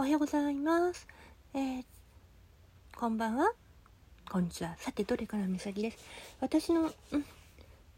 [0.00, 1.06] おはようございます。
[1.52, 1.84] えー、
[2.96, 3.52] こんばんは。
[4.30, 4.74] こんにちは。
[4.78, 5.98] さて、どれからみさきです。
[6.40, 6.90] 私の、うん、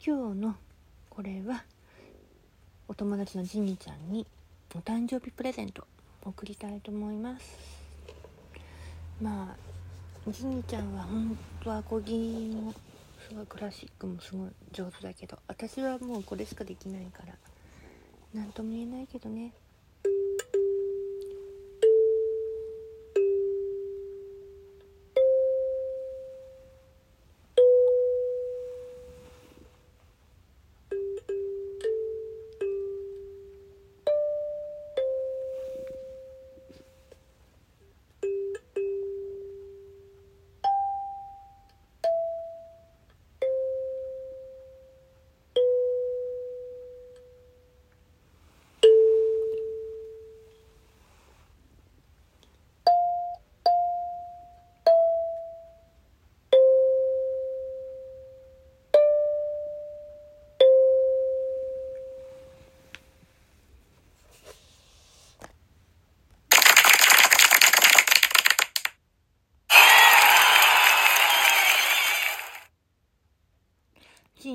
[0.04, 0.56] 今日の
[1.08, 1.62] これは、
[2.88, 4.26] お友達のジミちゃんに
[4.74, 5.86] お誕生日プレゼント
[6.24, 7.56] 送りたいと思います。
[9.20, 9.54] ま
[10.26, 12.74] あ、ジミちゃんは本当はコギも
[13.28, 17.34] すごいクラシックもすごい上手だけど、私はもうこれしかできないから、
[18.34, 19.52] なんとも言えないけどね。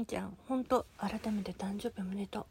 [0.08, 2.48] ちゃん、ほんと、改めて誕生日おめでと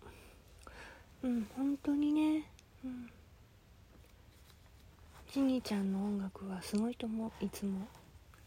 [1.22, 1.28] う。
[1.28, 2.44] うん、本当にね、
[2.84, 3.10] うん。
[5.32, 7.88] しにちゃんの音楽はすごいと思う、いつも。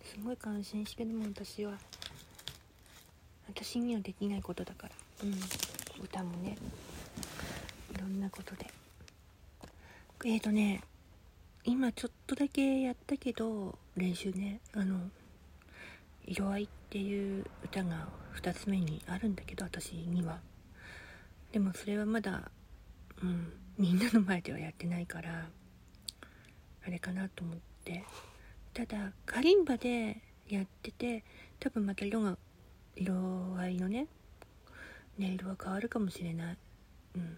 [0.03, 1.73] すごい感心してるも、私は。
[3.47, 4.93] 私にはできないことだから。
[5.23, 5.33] うん、
[6.03, 6.55] 歌もね、
[7.95, 8.67] いろんなことで。
[10.25, 10.83] えーとね、
[11.63, 15.09] 今ちょっとだけやったけど、練習ね、あの、
[16.29, 20.39] 色合いっていう歌が2つ目にあるんだけど私には。
[21.51, 22.51] でもそれはまだ
[23.23, 25.47] うんみんなの前ではやってないから
[26.85, 28.03] あれかなと思って。
[28.73, 31.23] ただカリンバでやってて
[31.59, 32.37] 多分また色が
[32.95, 33.13] 色
[33.57, 34.07] 合いのね
[35.17, 36.57] ネイルは変わるかもしれない。
[37.15, 37.37] うん。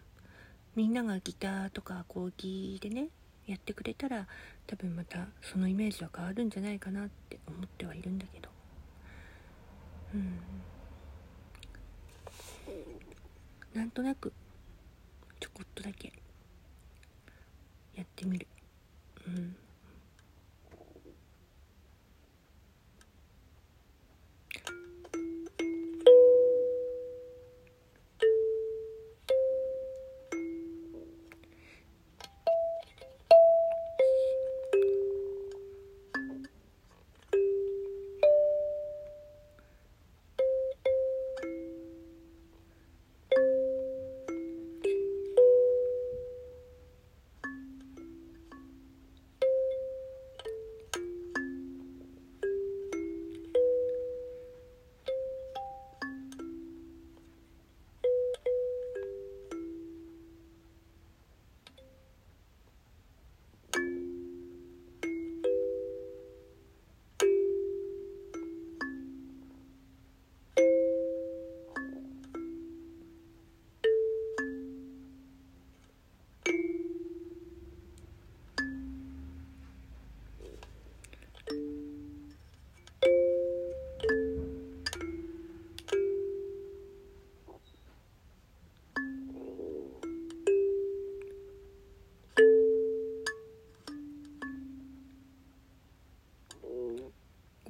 [0.75, 3.07] みんながギターとかコーギーでね
[3.47, 4.27] やってくれたら
[4.67, 8.50] 多分またそのイメージは変わるんじゃないかなって思ってはいるんだけど。
[10.13, 10.39] うん。
[13.73, 14.33] なんとなく
[15.39, 16.11] ちょこっとだけ
[17.95, 18.47] やってみる。
[19.27, 19.55] うん。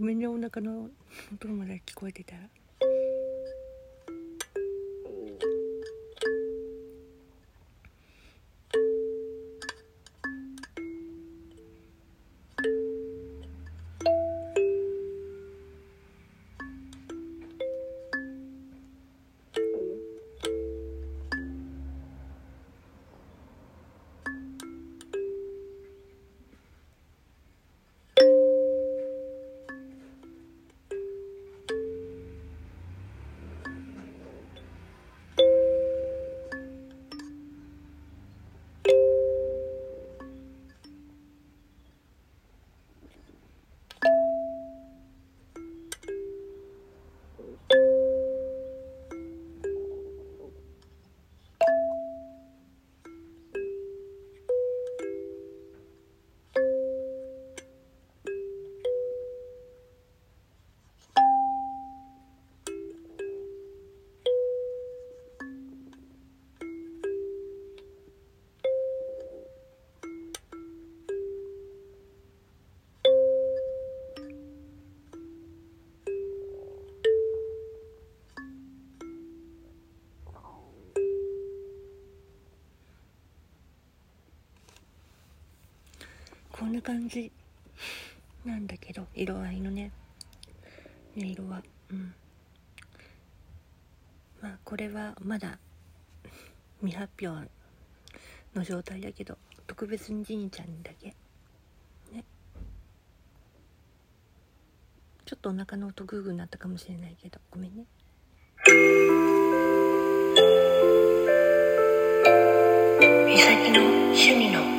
[0.02, 0.90] ごめんねお腹の
[1.32, 2.42] 音まで聞こえてたら。
[86.62, 87.32] こんな感じ。
[88.46, 89.92] なんだけど色合いのね。
[91.18, 91.64] 音色は。
[91.90, 92.14] うん。
[94.44, 95.58] まあこれはまだ
[96.82, 97.50] 未発表
[98.54, 101.16] の状態だけど特別にジニちゃんにだけ。
[102.12, 102.24] ね。
[105.26, 107.86] ちょっとお腹の音グーグーになったかもしれないけどごめんね。
[113.26, 114.71] 美咲の趣味の